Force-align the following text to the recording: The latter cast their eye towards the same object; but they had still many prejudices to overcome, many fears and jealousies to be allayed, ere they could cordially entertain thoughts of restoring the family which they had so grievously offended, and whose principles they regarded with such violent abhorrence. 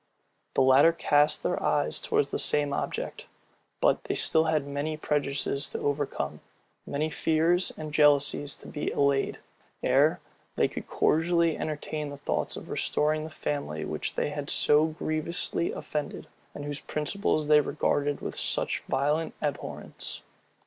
The 0.55 0.63
latter 0.63 0.93
cast 0.93 1.43
their 1.43 1.61
eye 1.61 1.91
towards 2.01 2.31
the 2.31 2.39
same 2.39 2.73
object; 2.73 3.25
but 3.81 4.05
they 4.05 4.15
had 4.15 4.17
still 4.17 4.59
many 4.61 4.97
prejudices 4.97 5.69
to 5.69 5.79
overcome, 5.79 6.39
many 6.87 7.11
fears 7.11 7.71
and 7.77 7.93
jealousies 7.93 8.55
to 8.55 8.67
be 8.67 8.89
allayed, 8.89 9.37
ere 9.83 10.19
they 10.55 10.67
could 10.67 10.87
cordially 10.87 11.55
entertain 11.55 12.17
thoughts 12.17 12.57
of 12.57 12.67
restoring 12.67 13.25
the 13.25 13.29
family 13.29 13.85
which 13.85 14.15
they 14.15 14.31
had 14.31 14.49
so 14.49 14.87
grievously 14.87 15.71
offended, 15.71 16.25
and 16.55 16.65
whose 16.65 16.79
principles 16.79 17.47
they 17.47 17.61
regarded 17.61 18.21
with 18.21 18.39
such 18.39 18.81
violent 18.89 19.35
abhorrence. 19.39 20.21